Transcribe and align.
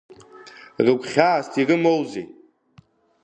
Рыгәхьаас 0.85 1.47
ирымоузеи… 1.61 2.25